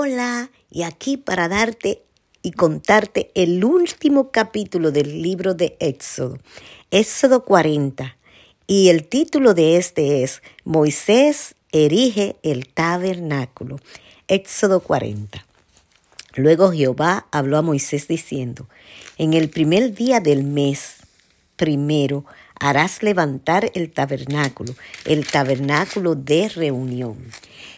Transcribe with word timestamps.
Hola, 0.00 0.52
y 0.70 0.84
aquí 0.84 1.16
para 1.16 1.48
darte 1.48 2.04
y 2.40 2.52
contarte 2.52 3.32
el 3.34 3.64
último 3.64 4.30
capítulo 4.30 4.92
del 4.92 5.22
libro 5.22 5.54
de 5.54 5.76
Éxodo, 5.80 6.38
Éxodo 6.92 7.44
40. 7.44 8.16
Y 8.68 8.90
el 8.90 9.08
título 9.08 9.54
de 9.54 9.76
este 9.76 10.22
es 10.22 10.40
Moisés 10.62 11.56
erige 11.72 12.36
el 12.44 12.68
tabernáculo, 12.68 13.80
Éxodo 14.28 14.78
40. 14.78 15.44
Luego 16.36 16.70
Jehová 16.70 17.26
habló 17.32 17.58
a 17.58 17.62
Moisés 17.62 18.06
diciendo, 18.06 18.68
en 19.16 19.34
el 19.34 19.50
primer 19.50 19.94
día 19.94 20.20
del 20.20 20.44
mes 20.44 20.98
primero 21.56 22.24
harás 22.60 23.02
levantar 23.02 23.70
el 23.74 23.90
tabernáculo, 23.90 24.74
el 25.04 25.26
tabernáculo 25.26 26.14
de 26.14 26.48
reunión, 26.48 27.16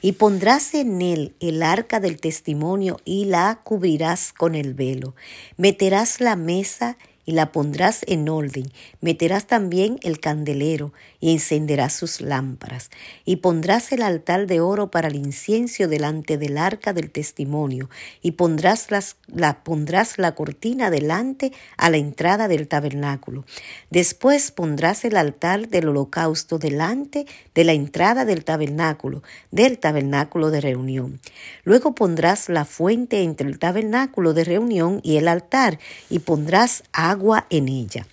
y 0.00 0.12
pondrás 0.12 0.74
en 0.74 1.02
él 1.02 1.34
el 1.40 1.62
arca 1.62 2.00
del 2.00 2.20
testimonio 2.20 2.98
y 3.04 3.24
la 3.24 3.60
cubrirás 3.64 4.32
con 4.32 4.54
el 4.54 4.74
velo. 4.74 5.14
Meterás 5.56 6.20
la 6.20 6.36
mesa 6.36 6.96
y 6.98 7.15
la 7.32 7.50
pondrás 7.50 8.02
en 8.06 8.28
orden. 8.28 8.70
Meterás 9.00 9.46
también 9.48 9.98
el 10.02 10.20
candelero 10.20 10.92
y 11.18 11.32
encenderás 11.32 11.92
sus 11.92 12.20
lámparas. 12.20 12.90
Y 13.24 13.36
pondrás 13.36 13.90
el 13.90 14.02
altar 14.02 14.46
de 14.46 14.60
oro 14.60 14.92
para 14.92 15.08
el 15.08 15.16
incienso 15.16 15.88
delante 15.88 16.38
del 16.38 16.56
arca 16.56 16.92
del 16.92 17.10
testimonio. 17.10 17.90
Y 18.22 18.32
pondrás, 18.32 18.92
las, 18.92 19.16
la, 19.26 19.64
pondrás 19.64 20.18
la 20.18 20.36
cortina 20.36 20.88
delante 20.90 21.52
a 21.76 21.90
la 21.90 21.96
entrada 21.96 22.46
del 22.46 22.68
tabernáculo. 22.68 23.44
Después 23.90 24.52
pondrás 24.52 25.04
el 25.04 25.16
altar 25.16 25.68
del 25.68 25.88
holocausto 25.88 26.58
delante 26.58 27.26
de 27.54 27.64
la 27.64 27.72
entrada 27.72 28.24
del 28.24 28.44
tabernáculo, 28.44 29.24
del 29.50 29.78
tabernáculo 29.78 30.50
de 30.50 30.60
reunión. 30.60 31.20
Luego 31.64 31.94
pondrás 31.94 32.48
la 32.48 32.64
fuente 32.64 33.22
entre 33.22 33.48
el 33.48 33.58
tabernáculo 33.58 34.32
de 34.32 34.44
reunión 34.44 35.00
y 35.02 35.16
el 35.16 35.26
altar, 35.26 35.80
y 36.08 36.20
pondrás 36.20 36.84
agua 36.92 37.15
en 37.50 37.68
ella. 37.68 38.06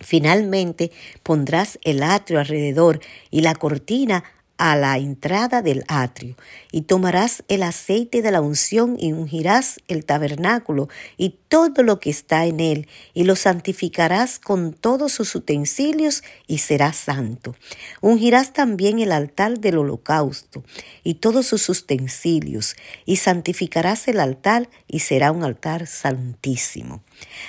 Finalmente 0.00 0.90
pondrás 1.22 1.78
el 1.82 2.02
atrio 2.02 2.40
alrededor 2.40 3.00
y 3.30 3.40
la 3.40 3.54
cortina 3.54 4.24
a 4.64 4.76
la 4.76 4.96
entrada 4.96 5.60
del 5.60 5.84
atrio, 5.88 6.36
y 6.72 6.82
tomarás 6.82 7.44
el 7.48 7.62
aceite 7.62 8.22
de 8.22 8.30
la 8.30 8.40
unción 8.40 8.96
y 8.98 9.12
ungirás 9.12 9.78
el 9.88 10.06
tabernáculo 10.06 10.88
y 11.18 11.36
todo 11.48 11.82
lo 11.82 12.00
que 12.00 12.08
está 12.08 12.46
en 12.46 12.60
él, 12.60 12.88
y 13.12 13.24
lo 13.24 13.36
santificarás 13.36 14.38
con 14.38 14.72
todos 14.72 15.12
sus 15.12 15.34
utensilios 15.34 16.24
y 16.46 16.58
será 16.58 16.94
santo. 16.94 17.54
Ungirás 18.00 18.54
también 18.54 19.00
el 19.00 19.12
altar 19.12 19.60
del 19.60 19.76
holocausto 19.76 20.64
y 21.02 21.16
todos 21.16 21.44
sus 21.46 21.68
utensilios, 21.68 22.74
y 23.04 23.16
santificarás 23.16 24.08
el 24.08 24.18
altar 24.18 24.70
y 24.88 25.00
será 25.00 25.30
un 25.30 25.44
altar 25.44 25.86
santísimo. 25.86 27.02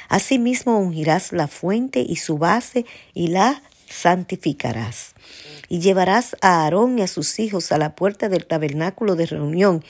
Asimismo 0.10 0.80
ungirás 0.80 1.32
la 1.32 1.48
fuente 1.48 2.02
y 2.06 2.18
su 2.18 2.38
base 2.38 2.86
y 3.14 3.30
la 3.30 3.64
santificarás. 3.90 5.16
Y 5.70 5.80
llevarás 5.80 6.36
a 6.42 6.64
Aarón 6.64 7.00
y 7.00 7.02
a 7.02 7.08
sus 7.08 7.40
hijos 7.40 7.72
a 7.72 7.78
la 7.78 7.96
puerta 7.96 8.30
del 8.30 8.46
tabernáculo 8.46 9.16
de 9.16 9.26
reunión, 9.26 9.84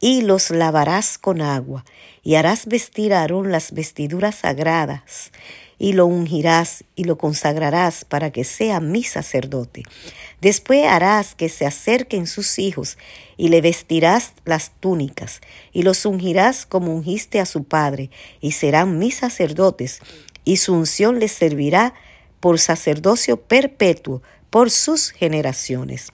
y 0.00 0.22
los 0.22 0.50
lavarás 0.50 1.18
con 1.18 1.40
agua, 1.40 1.84
y 2.22 2.34
harás 2.34 2.66
vestir 2.66 3.14
a 3.14 3.22
Aarón 3.22 3.50
las 3.50 3.72
vestiduras 3.72 4.36
sagradas, 4.36 5.32
y 5.78 5.92
lo 5.92 6.06
ungirás 6.06 6.84
y 6.94 7.04
lo 7.04 7.18
consagrarás 7.18 8.04
para 8.04 8.30
que 8.30 8.44
sea 8.44 8.80
mi 8.80 9.02
sacerdote. 9.02 9.82
Después 10.40 10.86
harás 10.86 11.34
que 11.34 11.48
se 11.48 11.66
acerquen 11.66 12.26
sus 12.26 12.58
hijos, 12.58 12.98
y 13.36 13.48
le 13.48 13.60
vestirás 13.60 14.32
las 14.44 14.72
túnicas, 14.80 15.40
y 15.72 15.82
los 15.82 16.04
ungirás 16.06 16.66
como 16.66 16.94
ungiste 16.94 17.40
a 17.40 17.46
su 17.46 17.64
padre, 17.64 18.10
y 18.40 18.52
serán 18.52 18.98
mis 18.98 19.16
sacerdotes, 19.16 20.00
y 20.44 20.58
su 20.58 20.74
unción 20.74 21.18
les 21.18 21.32
servirá 21.32 21.94
por 22.46 22.60
sacerdocio 22.60 23.38
perpetuo 23.38 24.22
por 24.50 24.70
sus 24.70 25.10
generaciones. 25.10 26.12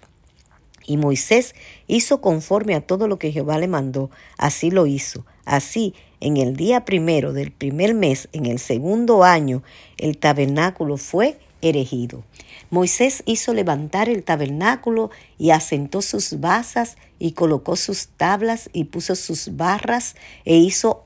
Y 0.86 0.96
Moisés 0.96 1.54
hizo 1.88 2.22
conforme 2.22 2.74
a 2.74 2.80
todo 2.80 3.06
lo 3.06 3.18
que 3.18 3.32
Jehová 3.32 3.58
le 3.58 3.68
mandó, 3.68 4.10
así 4.38 4.70
lo 4.70 4.86
hizo. 4.86 5.26
Así, 5.44 5.92
en 6.20 6.38
el 6.38 6.56
día 6.56 6.86
primero 6.86 7.34
del 7.34 7.52
primer 7.52 7.92
mes, 7.92 8.30
en 8.32 8.46
el 8.46 8.60
segundo 8.60 9.24
año, 9.24 9.62
el 9.98 10.16
tabernáculo 10.16 10.96
fue 10.96 11.38
erigido. 11.60 12.24
Moisés 12.70 13.22
hizo 13.26 13.52
levantar 13.52 14.08
el 14.08 14.24
tabernáculo 14.24 15.10
y 15.36 15.50
asentó 15.50 16.00
sus 16.00 16.40
basas 16.40 16.96
y 17.18 17.32
colocó 17.32 17.76
sus 17.76 18.08
tablas 18.08 18.70
y 18.72 18.84
puso 18.84 19.16
sus 19.16 19.54
barras 19.58 20.16
e 20.46 20.56
hizo 20.56 21.04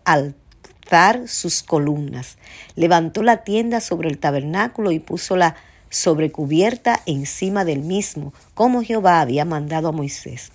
sus 1.27 1.63
columnas. 1.63 2.39
Levantó 2.75 3.23
la 3.23 3.45
tienda 3.45 3.81
sobre 3.81 4.09
el 4.09 4.19
tabernáculo 4.19 4.93
y 4.93 4.99
puso 4.99 5.37
la 5.37 5.57
sobrecubierta 5.91 7.01
encima 7.07 7.65
del 7.65 7.81
mismo, 7.81 8.33
como 8.55 8.83
Jehová 8.83 9.21
había 9.21 9.45
mandado 9.45 9.89
a 9.89 9.93
Moisés. 9.93 10.53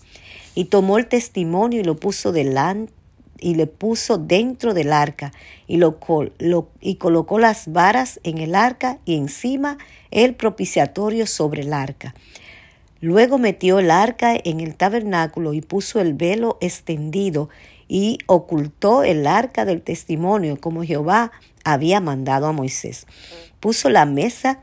Y 0.56 0.66
tomó 0.66 0.98
el 0.98 1.08
testimonio 1.08 1.82
y 1.82 1.84
lo 1.84 1.96
puso 1.96 2.32
delante 2.32 2.94
y 3.40 3.56
le 3.56 3.66
puso 3.66 4.18
dentro 4.18 4.74
del 4.74 4.94
arca 4.94 5.34
y, 5.68 5.78
lo, 5.78 5.98
y 6.80 6.96
colocó 6.96 7.40
las 7.40 7.72
varas 7.72 8.20
en 8.24 8.38
el 8.38 8.56
arca 8.56 9.00
y 9.04 9.16
encima 9.16 9.78
el 10.12 10.36
propiciatorio 10.36 11.26
sobre 11.26 11.64
el 11.64 11.74
arca. 11.74 12.14
Luego 13.00 13.40
metió 13.40 13.80
el 13.80 13.90
arca 13.90 14.36
en 14.36 14.60
el 14.60 14.76
tabernáculo 14.76 15.54
y 15.54 15.62
puso 15.62 16.00
el 16.00 16.14
velo 16.14 16.60
extendido 16.62 17.50
y 17.94 18.20
ocultó 18.26 19.04
el 19.04 19.28
arca 19.28 19.66
del 19.66 19.82
testimonio 19.82 20.58
como 20.62 20.82
Jehová 20.82 21.34
había 21.66 22.00
mandado 22.00 22.48
a 22.48 22.54
Moisés. 22.54 23.06
Puso 23.60 23.90
la 23.90 24.06
mesa 24.06 24.60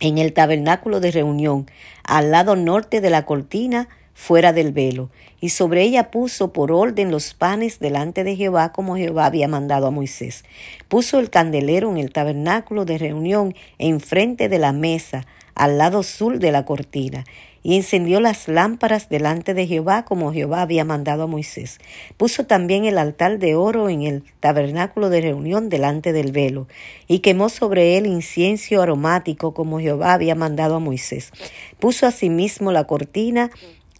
en 0.00 0.16
el 0.16 0.32
tabernáculo 0.32 1.00
de 1.00 1.10
reunión, 1.10 1.70
al 2.02 2.30
lado 2.30 2.56
norte 2.56 3.02
de 3.02 3.10
la 3.10 3.26
cortina, 3.26 3.90
fuera 4.14 4.54
del 4.54 4.72
velo, 4.72 5.10
y 5.38 5.50
sobre 5.50 5.82
ella 5.82 6.10
puso 6.10 6.50
por 6.54 6.72
orden 6.72 7.10
los 7.10 7.34
panes 7.34 7.78
delante 7.78 8.24
de 8.24 8.36
Jehová 8.36 8.72
como 8.72 8.96
Jehová 8.96 9.26
había 9.26 9.46
mandado 9.46 9.86
a 9.86 9.90
Moisés. 9.90 10.46
Puso 10.88 11.18
el 11.18 11.28
candelero 11.28 11.90
en 11.90 11.98
el 11.98 12.10
tabernáculo 12.10 12.86
de 12.86 12.96
reunión 12.96 13.54
enfrente 13.76 14.48
de 14.48 14.58
la 14.58 14.72
mesa, 14.72 15.26
al 15.54 15.76
lado 15.76 16.02
sur 16.02 16.38
de 16.38 16.52
la 16.52 16.64
cortina, 16.64 17.24
y 17.62 17.76
encendió 17.76 18.20
las 18.20 18.48
lámparas 18.48 19.08
delante 19.08 19.54
de 19.54 19.66
Jehová 19.66 20.04
como 20.04 20.32
Jehová 20.32 20.62
había 20.62 20.84
mandado 20.84 21.24
a 21.24 21.26
Moisés. 21.26 21.78
Puso 22.16 22.46
también 22.46 22.84
el 22.84 22.98
altar 22.98 23.38
de 23.38 23.54
oro 23.54 23.88
en 23.88 24.02
el 24.02 24.24
tabernáculo 24.40 25.10
de 25.10 25.20
reunión 25.20 25.68
delante 25.68 26.12
del 26.12 26.32
velo, 26.32 26.66
y 27.06 27.18
quemó 27.18 27.48
sobre 27.48 27.98
él 27.98 28.06
incienso 28.06 28.80
aromático 28.80 29.52
como 29.52 29.80
Jehová 29.80 30.14
había 30.14 30.34
mandado 30.34 30.76
a 30.76 30.80
Moisés. 30.80 31.32
Puso 31.78 32.06
asimismo 32.06 32.72
la 32.72 32.84
cortina 32.84 33.50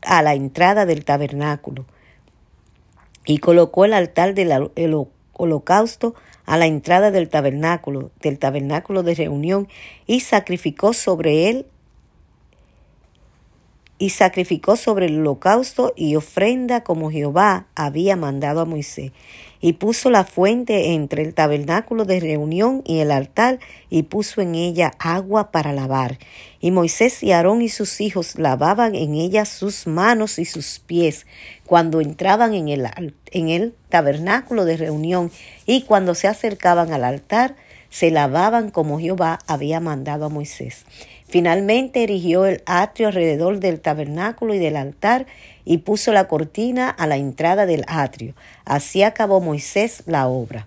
a 0.03 0.23
la 0.23 0.35
entrada 0.35 0.87
del 0.87 1.05
tabernáculo, 1.05 1.85
y 3.27 3.39
colocó 3.39 3.85
el 3.85 3.93
altar 3.93 4.35
del 4.35 5.07
holocausto 5.35 6.15
a 6.47 6.57
la 6.57 6.67
entrada 6.67 7.11
del 7.11 7.29
tabernáculo, 7.29 8.11
del 8.21 8.39
tabernáculo 8.39 9.03
de 9.03 9.15
reunión, 9.15 9.69
y 10.07 10.21
sacrificó 10.21 10.95
sobre 10.95 11.51
él 11.51 11.67
y 14.01 14.11
sacrificó 14.11 14.77
sobre 14.77 15.07
el 15.07 15.21
holocausto 15.21 15.93
y 15.95 16.17
ofrenda 16.17 16.83
como 16.83 17.11
Jehová 17.11 17.67
había 17.75 18.17
mandado 18.17 18.63
a 18.63 18.65
Moisés. 18.65 19.13
Y 19.61 19.75
puso 19.75 20.09
la 20.09 20.25
fuente 20.25 20.95
entre 20.95 21.23
el 21.23 21.35
tabernáculo 21.35 22.07
de 22.07 22.19
reunión 22.19 22.83
y 22.87 23.01
el 23.01 23.11
altar, 23.11 23.59
y 23.91 24.05
puso 24.05 24.41
en 24.41 24.55
ella 24.55 24.93
agua 24.99 25.53
para 25.53 25.75
lavar. 25.75 26.19
Y 26.61 26.71
Moisés 26.71 27.23
y 27.23 27.33
Aarón 27.33 27.61
y 27.61 27.69
sus 27.69 28.01
hijos 28.01 28.39
lavaban 28.39 28.95
en 28.95 29.15
ella 29.15 29.45
sus 29.45 29.87
manos 29.87 30.39
y 30.39 30.47
sus 30.47 30.79
pies 30.79 31.27
cuando 31.67 32.01
entraban 32.01 32.55
en 32.55 32.69
el, 32.69 32.89
en 33.33 33.49
el 33.51 33.75
tabernáculo 33.91 34.65
de 34.65 34.79
reunión 34.79 35.31
y 35.67 35.83
cuando 35.83 36.15
se 36.15 36.27
acercaban 36.27 36.95
al 36.95 37.05
altar, 37.05 37.55
se 37.91 38.11
lavaban 38.11 38.71
como 38.71 38.99
Jehová 38.99 39.41
había 39.47 39.81
mandado 39.81 40.25
a 40.25 40.29
Moisés. 40.29 40.85
Finalmente 41.29 42.03
erigió 42.03 42.47
el 42.47 42.63
atrio 42.67 43.09
alrededor 43.09 43.61
del 43.61 43.81
tabernáculo 43.81 44.55
y 44.55 44.59
del 44.59 44.77
altar 44.77 45.27
y 45.65 45.79
puso 45.79 46.13
la 46.13 46.27
cortina 46.27 46.89
a 46.89 47.07
la 47.07 47.17
entrada 47.17 47.67
del 47.67 47.85
atrio. 47.87 48.35
Así 48.65 49.03
acabó 49.03 49.41
Moisés 49.41 50.03
la 50.07 50.27
obra. 50.27 50.67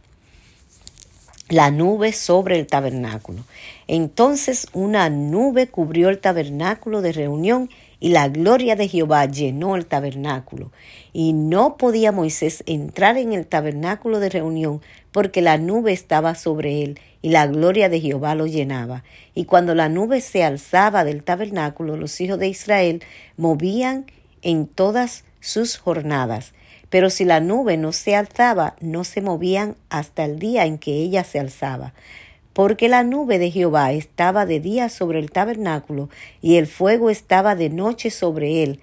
La 1.49 1.71
nube 1.71 2.13
sobre 2.13 2.57
el 2.57 2.67
tabernáculo. 2.67 3.43
Entonces 3.87 4.67
una 4.71 5.09
nube 5.09 5.67
cubrió 5.67 6.09
el 6.09 6.19
tabernáculo 6.19 7.01
de 7.01 7.11
reunión 7.11 7.69
y 8.03 8.09
la 8.09 8.27
gloria 8.27 8.75
de 8.75 8.89
Jehová 8.89 9.27
llenó 9.27 9.77
el 9.77 9.85
tabernáculo. 9.85 10.73
Y 11.13 11.31
no 11.31 11.77
podía 11.77 12.11
Moisés 12.11 12.61
entrar 12.67 13.15
en 13.15 13.31
el 13.31 13.47
tabernáculo 13.47 14.19
de 14.19 14.27
reunión 14.27 14.81
porque 15.13 15.41
la 15.41 15.57
nube 15.57 15.93
estaba 15.93 16.35
sobre 16.35 16.83
él 16.83 16.99
y 17.21 17.29
la 17.29 17.47
gloria 17.47 17.87
de 17.87 18.01
Jehová 18.01 18.35
lo 18.35 18.45
llenaba. 18.45 19.05
Y 19.33 19.45
cuando 19.45 19.73
la 19.73 19.87
nube 19.87 20.19
se 20.19 20.43
alzaba 20.43 21.05
del 21.05 21.23
tabernáculo, 21.23 21.95
los 21.95 22.19
hijos 22.19 22.39
de 22.39 22.49
Israel 22.49 23.01
movían 23.37 24.05
en 24.41 24.67
todas 24.67 25.23
sus 25.39 25.77
jornadas. 25.77 26.51
Pero 26.89 27.09
si 27.09 27.23
la 27.23 27.39
nube 27.39 27.77
no 27.77 27.93
se 27.93 28.17
alzaba, 28.17 28.75
no 28.81 29.05
se 29.05 29.21
movían 29.21 29.77
hasta 29.89 30.25
el 30.25 30.39
día 30.39 30.65
en 30.65 30.77
que 30.77 30.91
ella 30.91 31.23
se 31.23 31.39
alzaba. 31.39 31.93
Porque 32.53 32.87
la 32.87 33.03
nube 33.03 33.39
de 33.39 33.51
Jehová 33.51 33.91
estaba 33.91 34.45
de 34.45 34.59
día 34.59 34.89
sobre 34.89 35.19
el 35.19 35.31
tabernáculo, 35.31 36.09
y 36.41 36.55
el 36.55 36.67
fuego 36.67 37.09
estaba 37.09 37.55
de 37.55 37.69
noche 37.69 38.09
sobre 38.09 38.63
él, 38.63 38.79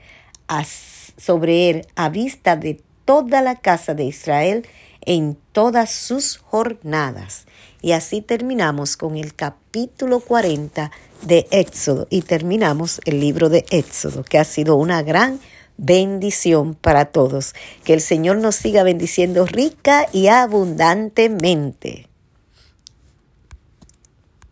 sobre 1.17 1.71
él, 1.71 1.87
a 1.95 2.09
vista 2.09 2.57
de 2.57 2.81
toda 3.05 3.43
la 3.43 3.57
casa 3.57 3.95
de 3.95 4.05
Israel 4.05 4.67
en 5.03 5.37
todas 5.53 5.91
sus 5.91 6.37
jornadas. 6.37 7.47
Y 7.83 7.93
así 7.93 8.21
terminamos 8.21 8.97
con 8.97 9.17
el 9.17 9.35
capítulo 9.35 10.21
40 10.21 10.91
de 11.23 11.47
Éxodo 11.51 12.07
y 12.11 12.23
terminamos 12.23 13.01
el 13.05 13.21
libro 13.21 13.49
de 13.49 13.65
Éxodo, 13.71 14.23
que 14.23 14.39
ha 14.39 14.45
sido 14.45 14.77
una 14.77 15.03
gran 15.03 15.41
bendición 15.79 16.75
para 16.75 17.07
todos. 17.07 17.55
Que 17.85 17.95
el 17.95 18.01
Señor 18.01 18.37
nos 18.37 18.57
siga 18.57 18.83
bendiciendo 18.83 19.47
rica 19.47 20.07
y 20.13 20.27
abundantemente. 20.29 22.10